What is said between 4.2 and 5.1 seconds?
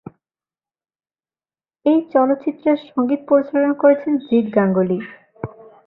Jeet Ganguly.